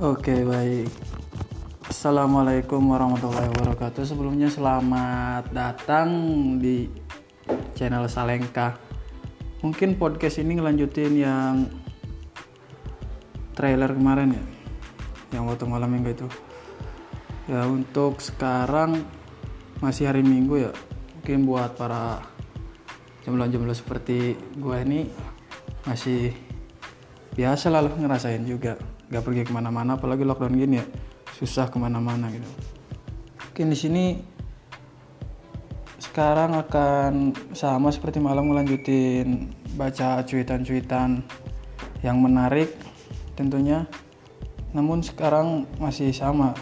[0.00, 0.88] Oke baik.
[1.84, 4.08] Assalamualaikum warahmatullahi wabarakatuh.
[4.08, 6.08] Sebelumnya selamat datang
[6.56, 6.88] di
[7.76, 8.80] channel Salengka.
[9.60, 11.68] Mungkin podcast ini ngelanjutin yang
[13.52, 14.44] trailer kemarin ya?
[15.36, 16.28] Yang waktu malam minggu itu.
[17.44, 19.04] Ya untuk sekarang
[19.84, 20.72] masih hari minggu ya.
[21.20, 22.24] Mungkin buat para
[23.28, 25.12] jomblo-jomblo seperti gue ini
[25.84, 26.32] Masih
[27.36, 30.86] biasa lah ngerasain juga nggak pergi ke mana-mana apalagi lockdown gini ya
[31.36, 32.46] susah ke mana-mana gitu.
[33.50, 34.04] Mungkin di sini
[36.00, 41.22] sekarang akan sama seperti malam melanjutin baca cuitan-cuitan
[42.02, 42.74] yang menarik
[43.38, 43.86] tentunya.
[44.74, 46.52] Namun sekarang masih sama.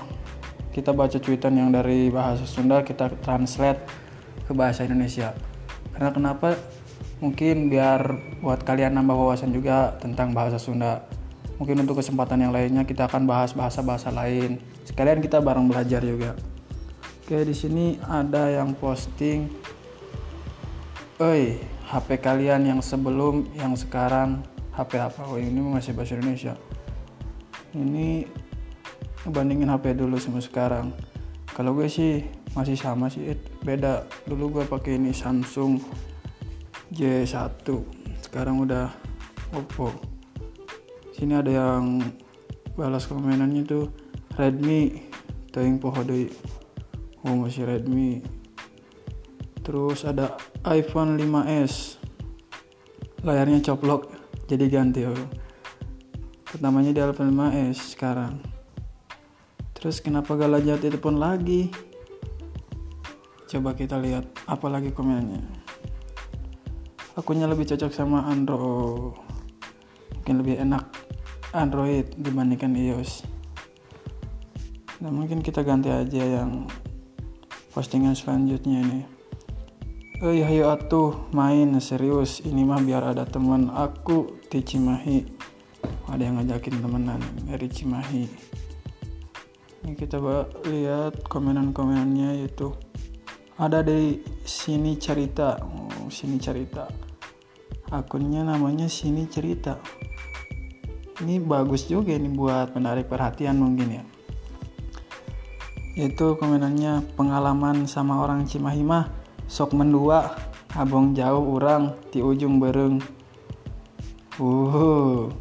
[0.71, 3.83] Kita baca cuitan yang dari bahasa Sunda kita translate
[4.45, 5.33] ke bahasa Indonesia.
[5.97, 6.55] Karena kenapa?
[7.19, 11.08] Mungkin biar buat kalian nambah wawasan juga tentang bahasa Sunda
[11.59, 16.39] mungkin untuk kesempatan yang lainnya kita akan bahas bahasa-bahasa lain sekalian kita bareng belajar juga
[17.27, 19.51] oke di sini ada yang posting
[21.19, 21.59] Oi,
[21.91, 24.39] HP kalian yang sebelum yang sekarang
[24.71, 25.27] HP apa?
[25.27, 26.55] Oh ini masih bahasa Indonesia.
[27.75, 28.23] Ini
[29.27, 30.95] ngebandingin HP dulu sama sekarang.
[31.59, 32.23] Kalau gue sih
[32.55, 33.35] masih sama sih,
[33.67, 34.07] beda.
[34.31, 35.83] Dulu gue pakai ini Samsung
[36.95, 37.67] J1.
[38.23, 38.95] Sekarang udah
[39.51, 40.18] Oppo
[41.19, 41.99] sini ada yang
[42.79, 43.91] balas komenannya tuh
[44.39, 45.11] Redmi
[45.51, 46.31] tayang poho deui
[47.27, 48.23] oh masih Redmi.
[49.67, 51.99] Terus ada iPhone 5s
[53.27, 54.15] layarnya coplok
[54.47, 55.27] jadi ganti oh.
[56.47, 58.39] pertamanya di iPhone 5s sekarang.
[59.75, 61.75] Terus kenapa gak lanjut telepon lagi?
[63.51, 65.43] Coba kita lihat apa lagi komennya
[67.19, 69.28] akunnya lebih cocok sama Android
[70.29, 70.85] mungkin lebih enak
[71.57, 73.25] Android dibandingkan iOS.
[75.01, 76.69] Nah mungkin kita ganti aja yang
[77.73, 79.01] postingan selanjutnya ini.
[80.21, 82.45] Oh iya ayo atuh main serius.
[82.45, 85.25] Ini mah biar ada teman aku di Cimahi.
[86.13, 88.25] Ada yang ngajakin temenan dari Cimahi.
[89.89, 90.21] Ini kita
[90.69, 92.77] lihat komenan-komenannya itu
[93.57, 95.57] ada di sini cerita.
[95.65, 96.85] Oh, sini cerita.
[97.89, 99.81] Akunnya namanya sini cerita
[101.23, 104.05] ini bagus juga ini buat menarik perhatian mungkin ya.
[105.99, 109.11] Itu komenannya pengalaman sama orang Cimahi mah
[109.51, 110.47] sok mendua.
[110.77, 113.01] Abong jauh orang di ujung bereng
[114.37, 115.33] uh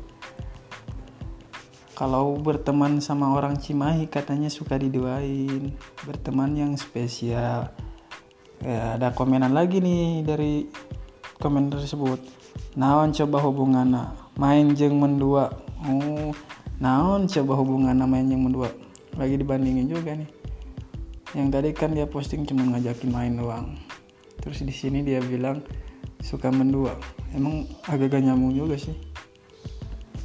[1.97, 5.73] kalau berteman sama orang Cimahi katanya suka diduain.
[6.05, 7.73] Berteman yang spesial.
[8.61, 10.69] Ya ada komenan lagi nih dari
[11.41, 12.21] komen tersebut.
[12.77, 16.33] Naon coba hubungan main jeng mendua oh
[16.81, 18.69] naon coba hubungan namanya yang berdua?
[19.17, 20.29] Lagi dibandingin juga nih.
[21.33, 23.77] Yang tadi kan dia posting cuma ngajakin main doang.
[24.41, 25.61] Terus di sini dia bilang
[26.21, 26.95] suka mendua.
[27.33, 28.95] Emang agak gak nyambung juga sih.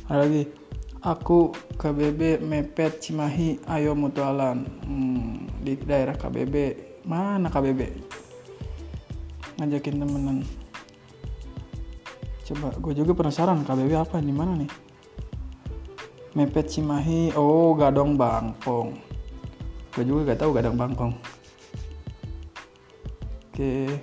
[0.06, 0.42] Ada lagi
[1.02, 4.62] aku KBB mepet Cimahi ayo mutualan.
[4.84, 6.54] Hmm, di daerah KBB
[7.08, 7.80] mana KBB
[9.58, 10.38] ngajakin temenan.
[12.42, 14.81] Coba gue juga penasaran KBB apa di mana nih
[16.32, 18.96] mepet Cimahi oh Gadong Bangkong.
[19.92, 21.12] Gue juga gak tahu Gadong Bangkong.
[23.52, 24.00] Oke.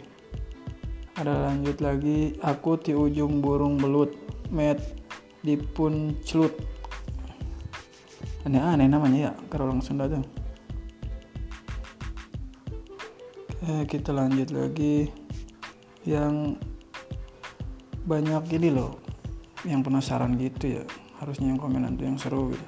[1.19, 4.15] Ada lanjut lagi aku di ujung burung belut
[4.53, 4.79] met
[5.43, 5.59] di
[6.23, 6.55] celut
[8.47, 10.23] aneh-aneh namanya ya kalau langsung datang
[13.59, 15.11] oke kita lanjut lagi.
[16.07, 16.55] Yang
[18.07, 18.95] banyak gini loh
[19.67, 20.83] yang penasaran gitu ya
[21.19, 22.65] harusnya yang komenan tuh yang seru gitu.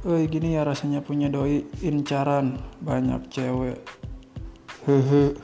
[0.00, 2.56] Eh gini ya rasanya punya doi incaran.
[2.80, 3.76] Banyak cewek.
[4.88, 5.36] Hehe.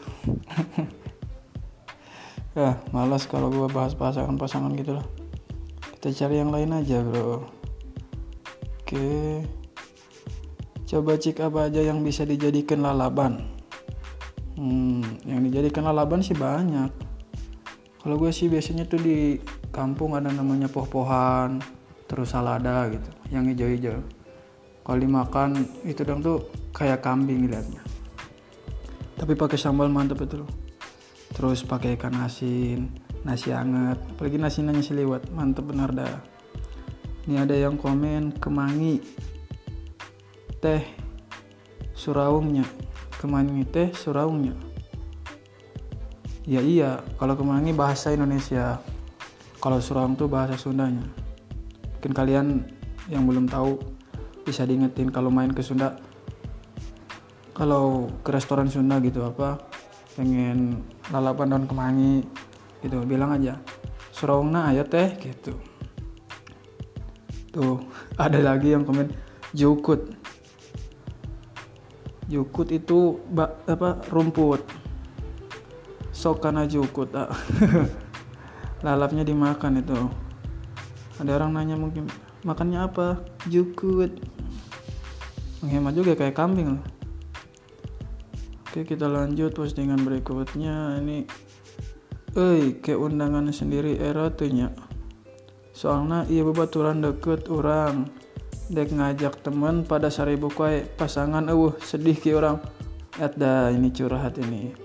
[2.57, 5.07] Ya malas kalau gue bahas pasangan-pasangan gitu lah.
[5.99, 7.45] Kita cari yang lain aja bro.
[8.81, 9.45] Oke.
[10.87, 13.45] Coba cek apa aja yang bisa dijadikan lalaban.
[14.57, 16.89] Hmm yang dijadikan lalaban sih banyak.
[18.01, 19.37] Kalau gue sih biasanya tuh di
[19.77, 21.61] kampung ada namanya poh-pohan
[22.09, 24.01] terus salada gitu yang hijau-hijau.
[24.81, 27.85] Kalau dimakan itu dong tuh kayak kambing liatnya
[29.17, 30.51] tapi pakai sambal mantep itu loh.
[31.33, 32.89] Terus pakai ikan asin
[33.27, 36.21] nasi hangat apalagi nasi nasi lewat mantep benar dah.
[37.27, 39.03] Ini ada yang komen kemangi
[40.63, 40.85] teh
[41.97, 42.63] suraungnya.
[43.19, 44.55] Kemangi teh suraungnya.
[46.47, 48.79] Ya iya kalau kemangi bahasa Indonesia
[49.67, 51.03] kalau Surang tuh bahasa Sundanya.
[51.99, 52.47] Mungkin kalian
[53.11, 53.75] yang belum tahu
[54.47, 55.99] bisa diingetin kalau main ke Sunda.
[57.51, 59.59] Kalau ke restoran Sunda gitu apa
[60.15, 62.23] pengen lalapan daun kemangi
[62.79, 63.59] gitu bilang aja
[64.15, 65.59] serongna ayo teh gitu.
[67.51, 67.83] Tuh
[68.23, 69.11] ada lagi yang komen
[69.51, 70.15] jukut.
[72.31, 74.63] Jukut itu bak, apa rumput.
[76.15, 77.35] Sok karena jukut ah.
[78.87, 79.99] lalapnya dimakan itu.
[81.19, 82.07] Ada orang nanya mungkin
[82.47, 83.19] makannya apa?
[83.51, 84.15] Jukut.
[85.67, 86.97] Menghemat juga kayak kambing loh
[88.77, 91.01] oke kita lanjut postingan berikutnya.
[91.01, 91.25] Ini
[92.37, 94.69] eh ke undangan sendiri era tuhnya
[95.73, 98.13] soalnya iya bebaturan deket orang
[98.69, 102.61] dek ngajak temen pada seribu kue pasangan uh sedih ki orang
[103.17, 104.77] ada ini curhat ini.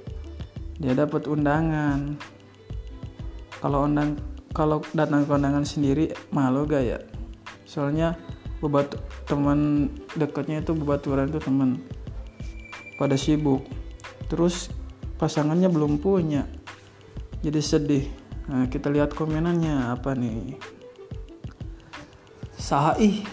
[0.80, 2.16] Dia dapat undangan
[3.62, 4.18] kalau undang
[4.52, 7.00] kalau datang ke undangan sendiri malu gak ya?
[7.64, 8.18] Soalnya
[8.60, 8.92] bebat
[9.30, 9.88] teman
[10.18, 11.80] dekatnya itu bebaturan itu teman.
[12.98, 13.64] Pada sibuk.
[14.28, 14.74] Terus
[15.22, 16.50] pasangannya belum punya.
[17.46, 18.06] Jadi sedih.
[18.50, 19.94] Nah, kita lihat komenannya.
[19.94, 20.60] Apa nih?
[22.58, 23.24] Sahai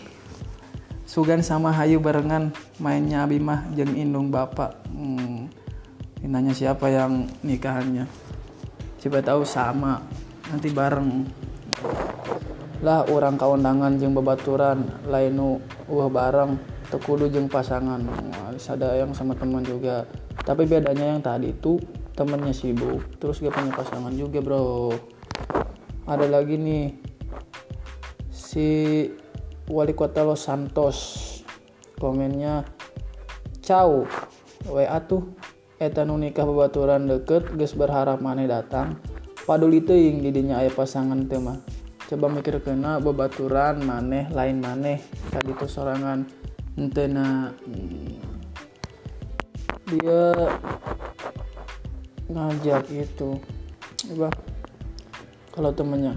[1.02, 2.54] sugan sama hayu barengan.
[2.78, 4.76] Mainnya abimah jeng indung bapak.
[4.92, 5.50] Hmm,
[6.22, 8.28] nanya siapa yang nikahannya
[8.98, 10.02] coba tahu sama
[10.50, 11.26] nanti bareng.
[12.82, 15.58] Lah orang kaundangan jeng bebaturan lainu
[15.90, 16.58] wah bareng
[16.90, 18.02] tekudu jeng pasangan.
[18.54, 20.06] Ada yang sama teman juga.
[20.42, 21.78] Tapi bedanya yang tadi itu
[22.18, 24.90] temennya sibuk terus gak punya pasangan juga bro.
[26.08, 26.86] Ada lagi nih
[28.34, 28.68] si
[29.70, 30.98] wali kota Los Santos.
[31.98, 32.62] Komennya
[33.58, 34.06] Ciao
[34.70, 35.34] WA tuh
[35.78, 38.98] eta nu nikah babaturan deket geus berharap maneh datang.
[39.46, 41.62] Paduli teuing didinya aya pasangan teh mah.
[42.10, 44.98] Coba mikir kena babaturan maneh lain maneh.
[45.30, 46.26] Tadi tuh sorangan
[46.74, 48.18] entena hmm,
[49.86, 50.50] dia
[52.28, 53.40] ngajak itu
[53.98, 54.28] coba
[55.50, 56.14] kalau temennya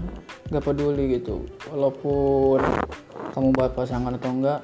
[0.52, 1.42] gak peduli gitu
[1.72, 2.62] walaupun
[3.32, 4.60] kamu buat pasangan atau enggak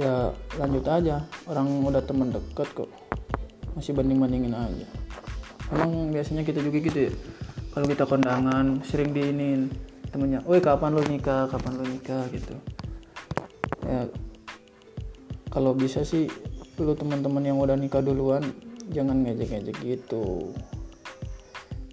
[0.00, 1.20] ya lanjut aja.
[1.44, 3.07] Orang udah temen deket kok
[3.78, 4.86] masih banding-bandingin aja.
[5.70, 7.12] Emang biasanya kita juga gitu ya.
[7.70, 9.70] Kalau kita kondangan sering diinin
[10.10, 11.46] temennya woi kapan lo nikah?
[11.46, 12.26] Kapan lo nikah?
[12.34, 12.58] gitu.
[13.86, 14.10] Ya
[15.48, 16.26] kalau bisa sih
[16.78, 18.42] lu teman-teman yang udah nikah duluan
[18.90, 20.54] jangan ngejek-ngejek gitu.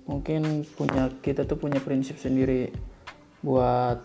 [0.06, 2.70] Mungkin punya kita tuh punya prinsip sendiri
[3.42, 4.02] buat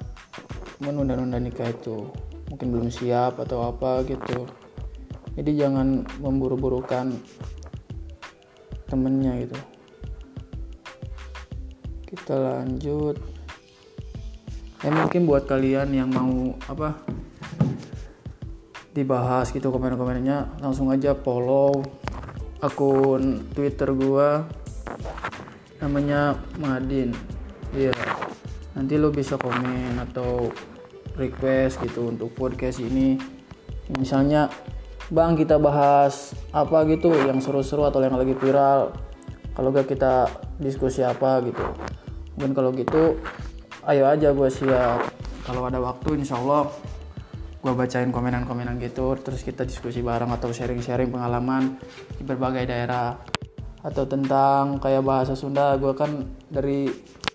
[0.80, 2.08] menunda-nunda nikah itu.
[2.48, 4.48] Mungkin belum siap atau apa gitu.
[5.36, 7.14] Jadi jangan memburu-burukan
[8.90, 9.58] temennya gitu.
[12.10, 13.16] Kita lanjut.
[14.82, 16.98] Ya mungkin buat kalian yang mau apa
[18.90, 21.86] dibahas gitu komen-komennya langsung aja follow
[22.58, 24.44] akun twitter gua.
[25.78, 27.14] Namanya Madin.
[27.72, 27.94] Iya.
[28.74, 30.50] Nanti lo bisa komen atau
[31.16, 33.16] request gitu untuk podcast ini.
[33.96, 34.50] Misalnya
[35.10, 38.94] bang kita bahas apa gitu yang seru-seru atau yang lagi viral.
[39.50, 40.30] Kalau gak kita
[40.62, 41.60] diskusi apa gitu.
[42.38, 43.18] Mungkin kalau gitu
[43.90, 45.10] ayo aja gue siap.
[45.42, 46.70] Kalau ada waktu insya Allah
[47.60, 49.18] gue bacain komenan-komenan gitu.
[49.18, 51.74] Terus kita diskusi bareng atau sharing-sharing pengalaman
[52.14, 53.18] di berbagai daerah.
[53.82, 56.86] Atau tentang kayak bahasa Sunda gue kan dari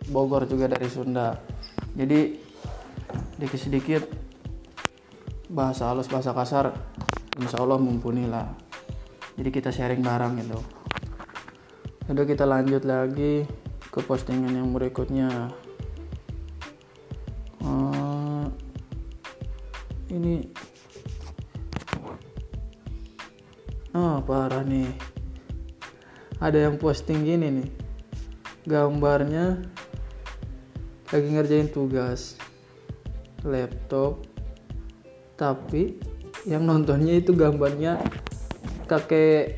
[0.07, 1.35] Bogor juga dari Sunda.
[1.91, 2.39] Jadi
[3.35, 4.07] dikit-sedikit
[5.51, 6.71] bahasa halus bahasa kasar
[7.35, 8.65] insya Allah mumpuni lah
[9.35, 10.59] jadi kita sharing bareng gitu.
[12.07, 13.43] Udah kita lanjut lagi
[13.91, 15.51] ke postingan yang berikutnya.
[17.59, 18.47] Uh,
[20.07, 20.47] ini.
[23.91, 24.87] Oh parah nih.
[26.39, 27.69] Ada yang posting gini nih.
[28.63, 29.59] Gambarnya
[31.11, 32.39] lagi ngerjain tugas.
[33.43, 34.23] Laptop
[35.35, 36.14] tapi
[36.45, 37.97] yang nontonnya itu gambarnya
[38.85, 39.57] kakek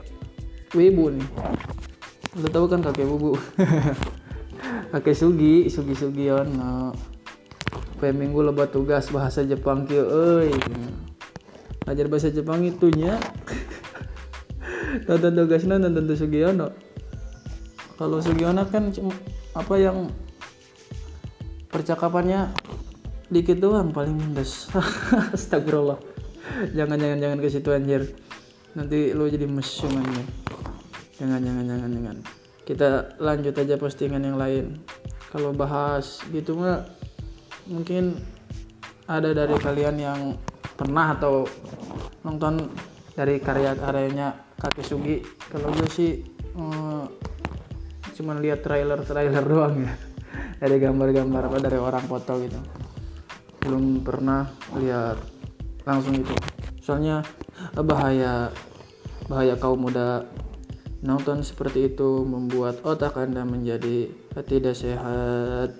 [0.71, 1.27] wibu nih.
[2.39, 3.35] Lo tau kan kakek bubu
[4.95, 6.95] kakek Sugi Sugi Sugiono.
[7.99, 10.53] Pe minggu lebat tugas bahasa Jepang kieu euy.
[11.87, 13.19] Ajar bahasa Jepang itunya.
[15.07, 16.71] Nonton tugasnya nonton Sugiono.
[17.99, 19.11] Kalau Sugiono kan cuma
[19.51, 20.07] apa yang
[21.67, 22.53] percakapannya
[23.27, 24.71] dikit doang paling mindes
[25.35, 26.16] astagfirullah
[26.77, 28.01] jangan jangan jangan ke situ anjir.
[28.77, 30.47] Nanti lu jadi mesum aja
[31.17, 32.17] jangan jangan jangan jangan.
[32.63, 32.87] Kita
[33.17, 34.77] lanjut aja postingan yang lain.
[35.33, 36.85] Kalau bahas gitu mah
[37.67, 38.15] mungkin
[39.09, 40.21] ada dari kalian yang
[40.77, 41.43] pernah atau
[42.23, 42.69] nonton
[43.17, 45.17] dari karya-karyanya kakek Sugi.
[45.49, 46.21] Kalau gue sih
[46.53, 47.03] hmm,
[48.13, 49.93] cuman lihat trailer-trailer doang ya.
[50.57, 52.59] Dari gambar-gambar apa dari orang foto gitu.
[53.65, 54.45] Belum pernah
[54.77, 55.36] lihat
[55.87, 56.35] langsung itu
[56.83, 57.23] soalnya
[57.79, 58.51] bahaya
[59.31, 60.27] bahaya kaum muda
[60.99, 64.11] nonton seperti itu membuat otak anda menjadi
[64.43, 65.77] tidak sehat.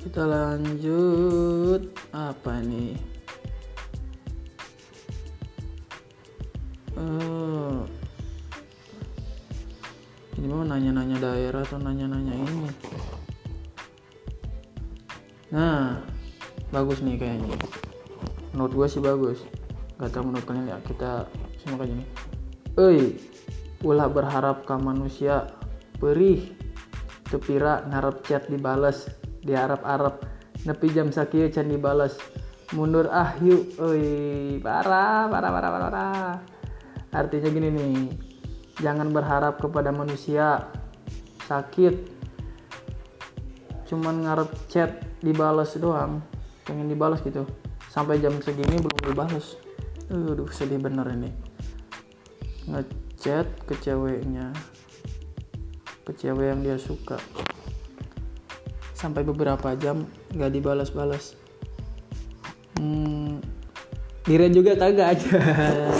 [0.00, 1.88] Kita lanjut.
[2.14, 2.94] Apa nih
[6.94, 7.82] uh,
[10.38, 12.68] ini mau nanya-nanya daerah atau nanya-nanya ini?
[15.50, 16.13] Nah
[16.74, 17.54] bagus nih kayaknya.
[18.50, 19.38] Menurut gue sih bagus.
[20.02, 20.78] Gak tau menurut kalian ya.
[20.82, 21.30] Kita
[21.62, 22.08] semoga aja nih.
[22.74, 22.98] Oi,
[23.86, 25.54] ulah berharap ke manusia
[26.02, 26.50] perih.
[27.30, 29.06] Tepira ngarep chat dibales.
[29.46, 30.26] Diharap-harap
[30.66, 32.18] nepi jam sakit can dibales.
[32.74, 33.78] Mundur ah yuk.
[33.78, 36.34] Oi parah parah parah parah parah.
[37.14, 37.98] Artinya gini nih.
[38.82, 40.66] Jangan berharap kepada manusia
[41.46, 42.10] sakit.
[43.86, 46.33] Cuman ngarep chat dibalas doang
[46.64, 47.44] pengen dibalas gitu.
[47.92, 49.60] Sampai jam segini belum dibalas.
[50.10, 51.30] Aduh sedih bener ini.
[52.68, 54.52] Ngechat ke ceweknya.
[56.04, 57.16] Ke cewek yang dia suka.
[58.92, 61.36] Sampai beberapa jam nggak dibalas-balas.
[62.80, 63.40] Hmm,
[64.24, 65.36] Dira juga kagak aja.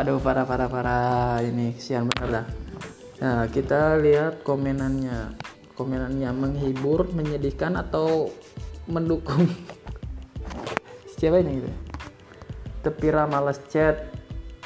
[0.00, 1.36] Aduh parah parah parah.
[1.44, 2.46] Ini kesian bener dah.
[3.20, 5.36] Nah kita lihat komenannya.
[5.76, 8.32] Komenannya menghibur menyedihkan atau
[8.90, 9.46] mendukung
[11.18, 11.70] siapa ini gitu.
[12.82, 14.10] Tepira males chat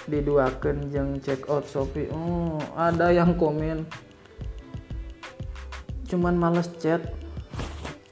[0.08, 2.08] diduakan jeng check out Shopee.
[2.14, 3.84] Oh ada yang komen.
[6.06, 7.02] Cuman males chat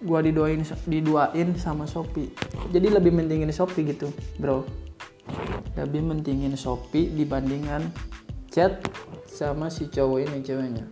[0.04, 2.28] gua didoain diduain sama Shopee.
[2.68, 4.66] Jadi lebih mentingin Shopee gitu bro.
[5.78, 7.88] Lebih mentingin Shopee dibandingkan
[8.52, 8.84] chat
[9.24, 10.86] sama si cowok ini ceweknya.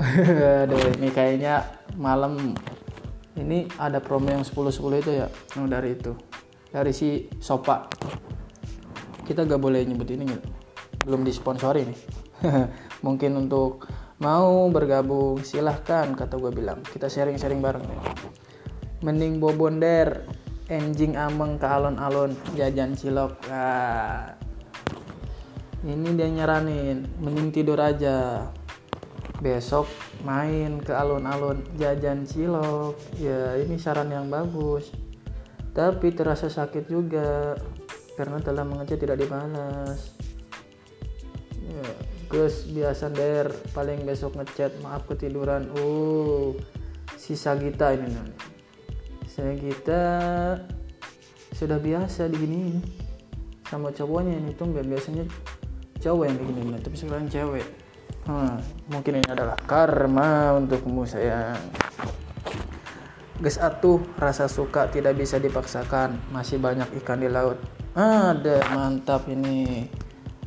[0.64, 1.64] Aduh ini kayaknya
[2.00, 2.56] malam
[3.38, 5.26] ini ada promo yang 10-10 itu ya?
[5.54, 6.12] Yang dari itu.
[6.70, 7.86] Dari si Sopa.
[9.26, 10.50] Kita gak boleh nyebut ini gitu
[11.04, 12.00] belum disponsori nih.
[13.06, 13.88] Mungkin untuk
[14.20, 16.84] mau bergabung silahkan kata gue bilang.
[16.84, 18.00] Kita sharing-sharing bareng nih.
[19.00, 20.28] Mending bobonder
[20.68, 23.32] enjing ameng ke alon-alon jajan cilok.
[23.48, 24.36] Nah,
[25.88, 27.08] ini dia nyaranin.
[27.18, 28.46] Mending tidur aja
[29.40, 29.88] besok
[30.22, 32.96] main ke alun-alun jajan cilok.
[33.16, 34.92] Ya ini saran yang bagus.
[35.74, 37.56] Tapi terasa sakit juga
[38.14, 40.14] karena telah mengecek tidak dibalas.
[41.66, 41.90] Ya,
[42.28, 45.72] Gus biasa der paling besok ngechat maaf ketiduran.
[45.74, 46.54] Uh
[47.20, 50.02] sisa kita ini nih kita
[51.54, 52.80] sudah biasa diginiin
[53.68, 55.24] sama cowoknya ini tuh biasanya
[56.00, 57.66] cowok yang begini tapi sekarang cewek
[58.26, 58.56] hmm,
[58.90, 61.60] mungkin ini adalah karma untukmu sayang.
[63.40, 66.20] Guys atuh rasa suka tidak bisa dipaksakan.
[66.28, 67.56] Masih banyak ikan di laut.
[67.96, 69.88] Ada mantap ini.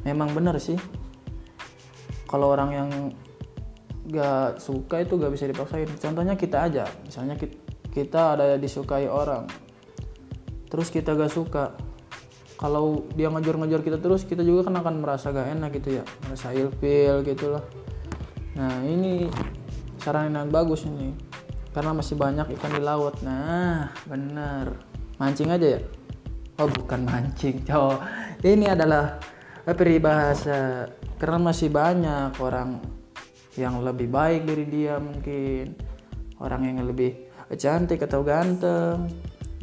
[0.06, 0.78] Memang benar sih.
[2.30, 2.90] Kalau orang yang
[4.14, 5.90] gak suka itu gak bisa dipaksain.
[5.98, 6.86] Contohnya kita aja.
[7.02, 7.34] Misalnya
[7.90, 9.50] kita ada disukai orang.
[10.70, 11.74] Terus kita gak suka
[12.60, 16.04] kalau dia ngejar-ngejar kita terus kita juga kan akan merasa gak enak gitu ya.
[16.28, 17.64] Merasa ilfil gitu lah
[18.54, 19.26] nah ini
[19.98, 21.16] saran yang bagus ini.
[21.74, 23.18] Karena masih banyak ikan di laut.
[23.26, 24.78] Nah bener
[25.18, 25.82] mancing aja ya?
[26.62, 27.98] Oh bukan mancing cowok.
[28.46, 29.18] Ini adalah
[29.66, 30.86] peribahasa.
[31.18, 32.78] Karena masih banyak orang
[33.58, 35.74] yang lebih baik dari dia mungkin.
[36.38, 39.10] Orang yang lebih cantik atau ganteng.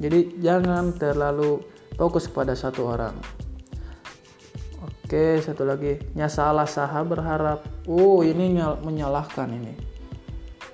[0.01, 1.63] Jadi jangan terlalu
[1.95, 3.15] fokus pada satu orang.
[4.81, 5.99] Oke, satu lagi.
[6.15, 7.67] Nyasalah saha berharap.
[7.91, 9.75] Oh, ini menyalahkan ini.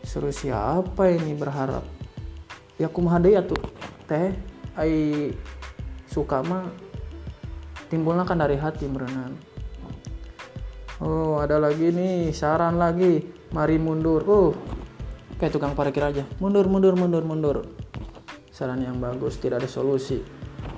[0.05, 1.83] Suruh siapa ini berharap?
[2.77, 3.59] Ya kumahade ya tuh.
[4.05, 4.37] Teh
[4.77, 5.33] ai
[6.07, 6.69] suka mah
[7.89, 9.33] timbulnya kan dari hati merenan.
[11.01, 13.25] Oh, ada lagi nih saran lagi.
[13.57, 14.21] Mari mundur.
[14.29, 14.53] Oh,
[15.37, 17.57] kayak tukang parkir aja mundur mundur mundur mundur
[18.49, 20.25] saran yang bagus tidak ada solusi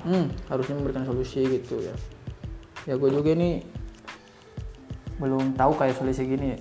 [0.05, 1.95] hmm, harusnya memberikan solusi gitu ya.
[2.87, 3.63] Ya gue juga ini
[5.19, 6.55] belum tahu kayak solusi gini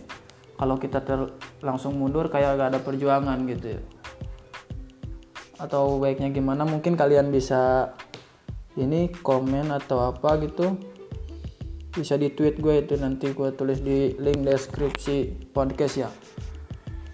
[0.57, 1.29] kalau kita ter
[1.61, 3.81] langsung mundur kayak gak ada perjuangan gitu ya.
[5.57, 6.65] Atau baiknya gimana?
[6.65, 7.93] Mungkin kalian bisa
[8.77, 10.77] ini komen atau apa gitu.
[11.93, 16.09] Bisa di tweet gue itu nanti gue tulis di link deskripsi podcast ya.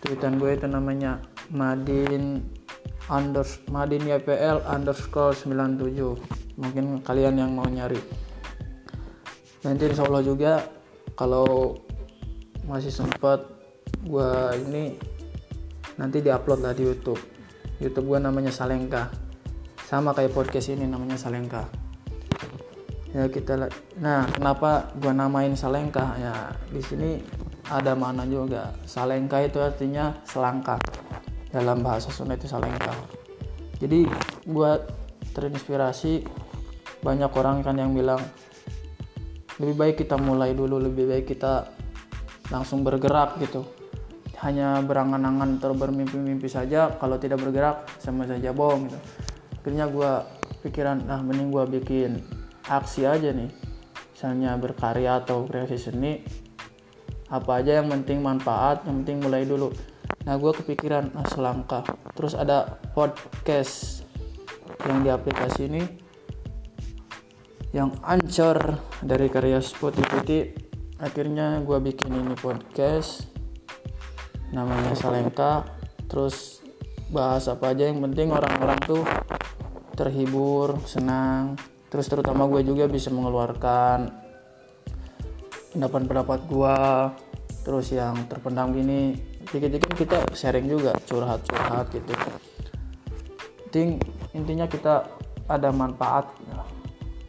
[0.03, 2.43] Tweetan gue itu namanya Madin
[3.13, 8.01] unders Madin YPL underscore 97 mungkin kalian yang mau nyari.
[9.61, 10.65] Nanti insya Allah juga
[11.13, 11.77] kalau
[12.65, 13.45] masih sempat
[14.01, 14.31] gue
[14.65, 14.97] ini
[16.01, 17.21] nanti diupload lah di YouTube.
[17.77, 19.13] YouTube gue namanya Salengka.
[19.85, 21.69] Sama kayak podcast ini namanya Salengka.
[23.13, 23.69] Ya kita
[24.01, 26.17] nah kenapa gue namain Salengka?
[26.17, 26.33] Ya
[26.73, 27.21] di sini
[27.69, 28.73] ada mana juga.
[28.89, 30.81] Salengka itu artinya selangkah
[31.53, 33.21] dalam bahasa Sunda itu Salengka
[33.77, 34.09] jadi
[34.49, 34.71] gue
[35.37, 36.23] terinspirasi
[37.03, 38.21] banyak orang kan yang bilang
[39.59, 41.67] lebih baik kita mulai dulu lebih baik kita
[42.49, 43.67] langsung bergerak gitu.
[44.43, 48.99] Hanya berangan-angan atau bermimpi-mimpi saja kalau tidak bergerak sama saja bohong gitu.
[49.63, 50.11] Akhirnya gue
[50.67, 52.11] pikiran nah mending gue bikin
[52.67, 53.51] aksi aja nih.
[54.15, 56.23] Misalnya berkarya atau kreasi seni
[57.27, 59.73] apa aja yang penting manfaat yang penting mulai dulu
[60.23, 61.83] nah gue kepikiran nah selangkah.
[62.15, 64.07] Terus ada podcast
[64.87, 65.83] yang di aplikasi ini
[67.75, 70.51] yang ancur dari karya Spotify.
[71.03, 73.27] Akhirnya gue bikin ini podcast
[74.53, 75.65] namanya Salengka
[76.07, 76.61] terus
[77.09, 79.03] bahas apa aja yang penting orang-orang tuh
[79.97, 81.57] terhibur senang.
[81.91, 84.23] Terus terutama gue juga bisa mengeluarkan
[85.73, 86.77] pendapat-pendapat gue
[87.65, 92.09] terus yang terpendam gini dikit-dikit kita sharing juga curhat-curhat gitu.
[93.69, 94.01] Penting
[94.33, 95.05] intinya kita
[95.45, 96.25] ada manfaat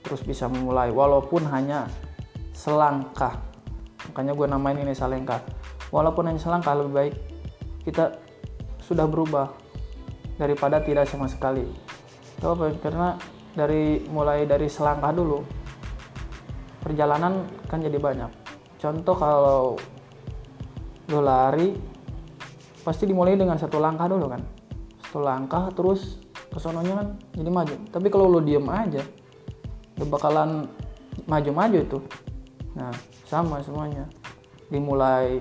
[0.00, 1.84] terus bisa memulai walaupun hanya
[2.56, 3.36] selangkah.
[4.08, 5.44] Makanya gue namain ini selangkah.
[5.92, 7.14] Walaupun hanya selangkah lebih baik
[7.84, 8.16] kita
[8.80, 9.52] sudah berubah
[10.40, 11.68] daripada tidak sama sekali.
[12.40, 12.72] Kenapa?
[12.80, 13.08] karena
[13.52, 15.44] dari mulai dari selangkah dulu
[16.80, 18.30] perjalanan kan jadi banyak.
[18.80, 19.76] Contoh kalau
[21.08, 21.93] lo lari
[22.84, 24.44] pasti dimulai dengan satu langkah dulu kan.
[25.00, 26.20] Satu langkah terus
[26.52, 27.74] kesononya kan jadi maju.
[27.88, 29.02] Tapi kalau lo diem aja
[29.98, 30.66] lo bakalan
[31.24, 31.98] maju-maju itu
[32.76, 32.92] nah
[33.24, 34.06] sama semuanya.
[34.68, 35.40] Dimulai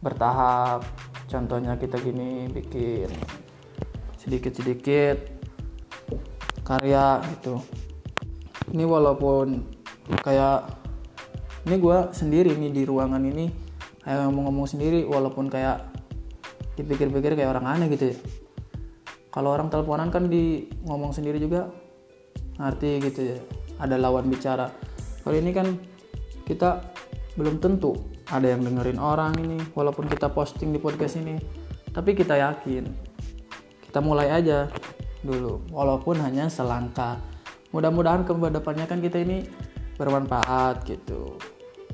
[0.00, 0.86] bertahap
[1.26, 3.10] contohnya kita gini bikin
[4.16, 5.18] sedikit-sedikit
[6.62, 7.58] karya gitu.
[8.70, 9.66] Ini walaupun
[10.22, 10.78] kayak
[11.66, 13.50] ini gue sendiri nih di ruangan ini
[14.02, 15.91] kayak ngomong-ngomong sendiri walaupun kayak
[16.82, 18.16] dipikir-pikir kayak orang aneh gitu ya.
[19.32, 21.72] Kalau orang teleponan kan di ngomong sendiri juga
[22.60, 23.38] ngerti gitu ya.
[23.80, 24.68] Ada lawan bicara.
[25.22, 25.78] Kalau ini kan
[26.44, 26.84] kita
[27.38, 27.96] belum tentu
[28.28, 31.38] ada yang dengerin orang ini walaupun kita posting di podcast ini.
[31.92, 33.12] Tapi kita yakin
[33.92, 34.72] kita mulai aja
[35.20, 37.20] dulu walaupun hanya selangkah.
[37.76, 39.44] Mudah-mudahan ke depannya kan kita ini
[40.00, 41.36] bermanfaat gitu.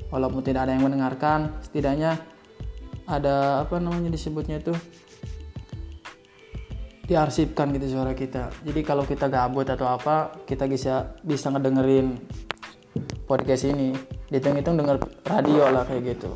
[0.07, 2.15] Walaupun tidak ada yang mendengarkan setidaknya
[3.09, 4.71] ada apa namanya disebutnya itu
[7.09, 8.53] diarsipkan gitu suara kita.
[8.61, 12.21] Jadi kalau kita gabut atau apa kita bisa bisa ngedengerin
[13.25, 13.97] podcast ini.
[14.29, 16.29] Dihitung-hitung denger radio lah kayak gitu.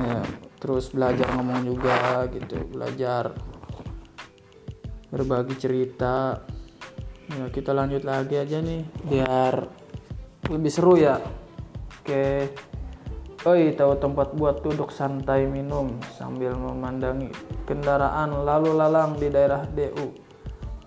[0.00, 0.24] Ya,
[0.56, 3.36] terus belajar ngomong juga gitu belajar
[5.12, 6.40] berbagi cerita.
[7.28, 9.68] Ya kita lanjut lagi aja nih biar
[10.48, 11.20] lebih seru ya.
[12.00, 12.48] Oke
[13.44, 17.28] Oi, tahu tempat buat duduk santai minum sambil memandangi
[17.68, 20.16] kendaraan lalu lalang di daerah DU,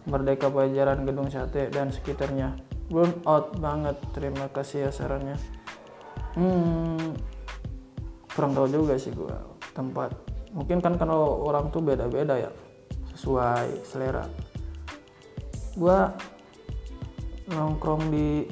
[0.10, 2.58] Merdeka Pajajaran Gedung Sate dan sekitarnya.
[2.89, 5.38] Burn out banget, terima kasih ya sarannya.
[6.34, 7.13] Hmm,
[8.34, 9.38] kurang tahu juga sih gua
[9.78, 10.17] tempat.
[10.50, 12.50] Mungkin kan kalau orang tuh beda-beda ya,
[13.13, 14.26] sesuai selera.
[15.78, 16.10] Gua
[17.54, 18.50] nongkrong di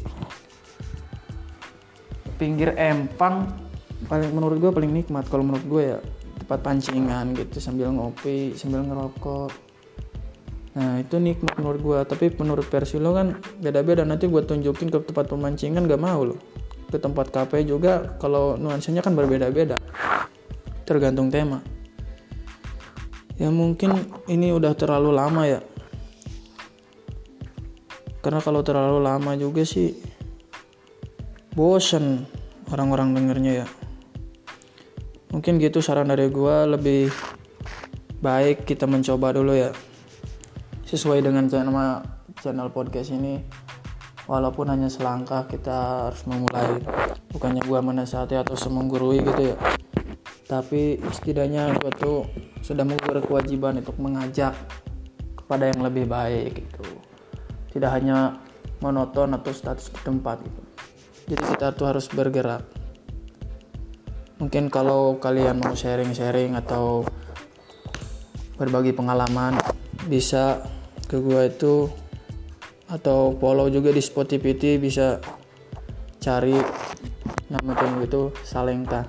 [2.38, 3.65] pinggir empang
[4.06, 6.00] paling menurut gue paling nikmat kalau menurut gue ya
[6.46, 9.50] tempat pancingan gitu sambil ngopi sambil ngerokok.
[10.76, 14.06] Nah itu nikmat menurut gue tapi menurut versi lo kan beda-beda.
[14.06, 16.38] Nanti gue tunjukin ke tempat pemancingan gak mau lo.
[16.92, 19.80] Ke tempat kafe juga kalau nuansanya kan berbeda-beda.
[20.86, 21.66] Tergantung tema.
[23.36, 25.60] Ya mungkin ini udah terlalu lama ya.
[28.22, 29.94] Karena kalau terlalu lama juga sih
[31.56, 32.28] bosen
[32.74, 33.68] orang-orang dengernya ya
[35.46, 37.14] mungkin gitu saran dari gue lebih
[38.18, 39.70] baik kita mencoba dulu ya.
[40.90, 42.02] Sesuai dengan channel
[42.42, 43.46] channel podcast ini
[44.26, 46.82] walaupun hanya selangkah kita harus memulai.
[47.30, 49.58] Bukannya gue menasihati atau semenggurui gitu ya.
[50.50, 52.26] Tapi setidaknya gue tuh
[52.66, 54.58] sudah mengukur kewajiban untuk mengajak
[55.38, 56.90] kepada yang lebih baik gitu.
[57.70, 58.42] Tidak hanya
[58.82, 60.62] monoton atau status di tempat gitu.
[61.30, 62.75] Jadi kita tuh harus bergerak
[64.38, 67.08] mungkin kalau kalian mau sharing-sharing atau
[68.56, 69.56] berbagi pengalaman
[70.08, 70.64] bisa
[71.08, 71.88] ke gua itu
[72.92, 75.18] atau follow juga di Spotify bisa
[76.22, 76.54] cari
[77.50, 79.06] nama channel itu Salengta.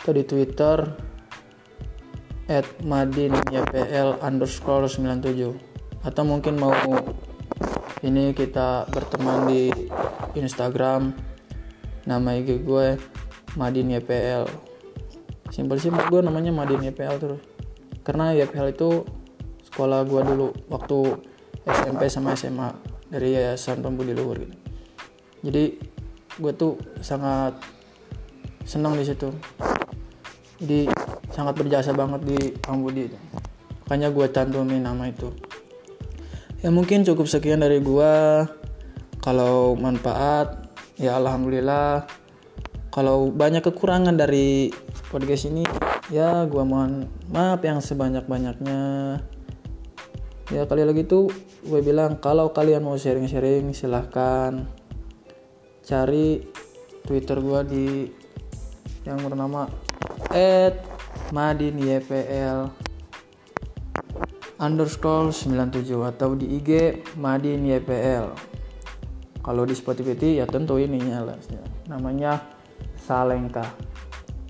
[0.00, 0.86] Atau di Twitter
[2.46, 6.70] at madin_ypl underscore 97 atau mungkin mau
[8.06, 9.66] ini kita berteman di
[10.38, 11.10] Instagram
[12.06, 12.94] nama IG gue
[13.56, 14.44] Madin YPL
[15.50, 17.42] simpel sih gue namanya Madin YPL terus.
[18.06, 19.02] Karena YPL itu
[19.66, 20.98] sekolah gue dulu waktu
[21.66, 22.70] SMP sama SMA
[23.10, 24.56] dari Yayasan Pembudi Luhur gitu.
[25.46, 25.64] Jadi
[26.38, 27.58] gue tuh sangat
[28.62, 29.30] senang di situ.
[30.62, 30.90] Jadi
[31.34, 33.18] sangat berjasa banget di Pembudi itu.
[33.86, 35.30] Makanya gue cantumin nama itu.
[36.64, 38.48] Ya mungkin cukup sekian dari gua.
[39.20, 42.06] Kalau manfaat ya alhamdulillah
[42.96, 44.72] kalau banyak kekurangan dari
[45.12, 45.68] podcast ini
[46.08, 48.80] ya gua mohon maaf yang sebanyak-banyaknya.
[50.48, 51.28] Ya kali lagi tuh
[51.60, 54.64] gue bilang kalau kalian mau sharing-sharing silahkan
[55.84, 56.40] cari
[57.04, 58.08] twitter gua di
[59.04, 59.68] yang bernama
[61.36, 62.72] @madinypl
[64.56, 68.32] underscore 97 atau di IG Madin YPL
[69.44, 71.36] kalau di Spotify ya tentu ini lah
[71.92, 72.55] namanya
[73.06, 73.62] Salengka.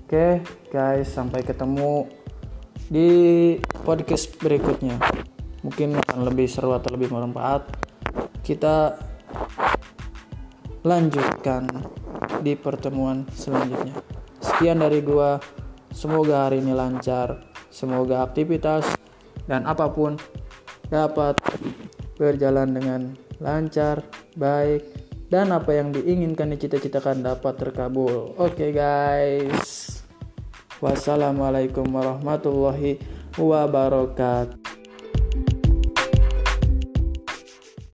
[0.01, 0.41] Oke
[0.73, 2.09] guys sampai ketemu
[2.89, 3.09] di
[3.85, 4.97] podcast berikutnya.
[5.61, 7.69] Mungkin akan lebih seru atau lebih bermanfaat.
[8.41, 8.97] Kita
[10.81, 11.69] lanjutkan
[12.41, 13.93] di pertemuan selanjutnya.
[14.41, 15.37] Sekian dari gua.
[15.93, 17.37] Semoga hari ini lancar.
[17.69, 18.89] Semoga aktivitas
[19.45, 20.17] dan apa pun
[20.89, 21.37] dapat
[22.17, 23.01] berjalan dengan
[23.37, 24.01] lancar,
[24.33, 28.35] baik, dan apa yang diinginkan dicita-citakan dapat terkabul.
[28.39, 30.01] Oke okay, guys.
[30.77, 33.01] Wassalamualaikum warahmatullahi
[33.35, 34.66] wabarakatuh.